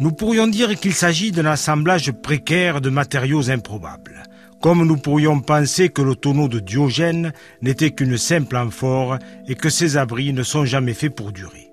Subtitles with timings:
[0.00, 4.22] Nous pourrions dire qu'il s'agit d'un assemblage précaire de matériaux improbables.
[4.60, 7.32] Comme nous pourrions penser que le tonneau de Diogène
[7.62, 11.72] n'était qu'une simple amphore et que ces abris ne sont jamais faits pour durer.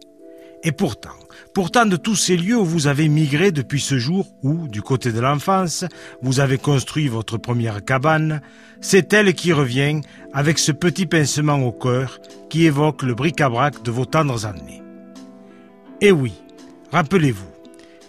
[0.64, 1.18] Et pourtant,
[1.54, 5.12] pourtant de tous ces lieux où vous avez migré depuis ce jour où, du côté
[5.12, 5.86] de l'enfance,
[6.24, 8.42] vous avez construit votre première cabane,
[8.82, 10.02] c'est elle qui revient
[10.34, 12.20] avec ce petit pincement au cœur
[12.50, 14.82] qui évoque le bric-à-brac de vos tendres années.
[16.02, 16.34] Et oui,
[16.92, 17.55] rappelez-vous,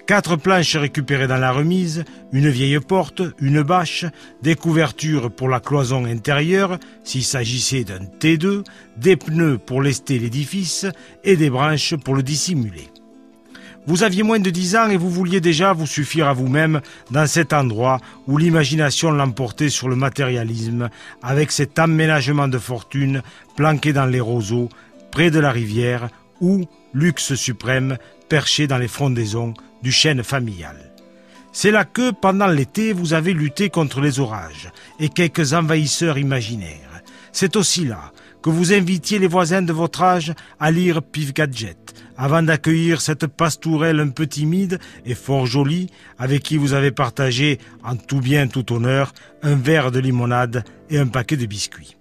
[0.07, 4.05] Quatre planches récupérées dans la remise, une vieille porte, une bâche,
[4.41, 8.63] des couvertures pour la cloison intérieure, s'il s'agissait d'un T2,
[8.97, 10.87] des pneus pour lester l'édifice
[11.25, 12.89] et des branches pour le dissimuler.
[13.89, 16.81] Vous aviez moins de dix ans et vous vouliez déjà vous suffire à vous-même
[17.11, 20.89] dans cet endroit où l'imagination l'emportait sur le matérialisme,
[21.21, 23.23] avec cet aménagement de fortune
[23.57, 24.69] planqué dans les roseaux,
[25.11, 26.65] près de la rivière, ou,
[26.95, 30.77] luxe suprême, perché dans les frondaisons du chêne familial.
[31.53, 34.71] C'est là que, pendant l'été, vous avez lutté contre les orages
[35.01, 37.03] et quelques envahisseurs imaginaires.
[37.33, 38.13] C'est aussi là
[38.43, 43.27] que vous invitiez les voisins de votre âge à lire Pif Gadget, avant d'accueillir cette
[43.27, 48.47] pastourelle un peu timide et fort jolie, avec qui vous avez partagé, en tout bien
[48.49, 49.13] tout honneur,
[49.43, 51.97] un verre de limonade et un paquet de biscuits.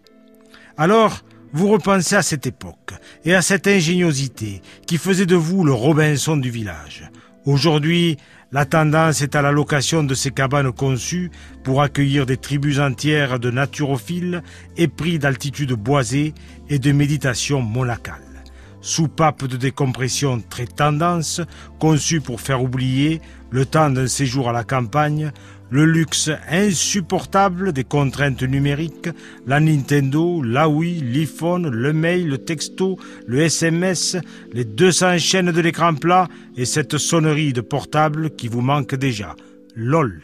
[0.78, 1.22] Alors,
[1.56, 2.92] vous repensez à cette époque
[3.24, 7.10] et à cette ingéniosité qui faisait de vous le Robinson du village.
[7.46, 8.18] Aujourd'hui,
[8.52, 11.32] la tendance est à la location de ces cabanes conçues
[11.64, 14.44] pour accueillir des tribus entières de naturophiles
[14.76, 16.34] épris d'altitude boisée
[16.68, 18.44] et de méditation monacale.
[18.82, 21.40] Soupape de décompression très tendance,
[21.80, 25.32] conçue pour faire oublier, le temps d'un séjour à la campagne,
[25.70, 29.10] le luxe insupportable des contraintes numériques,
[29.46, 34.18] la Nintendo, la Wii, l'iPhone, le mail, le texto, le SMS,
[34.54, 39.36] les 200 chaînes de l'écran plat et cette sonnerie de portable qui vous manque déjà.
[39.76, 40.22] LOL.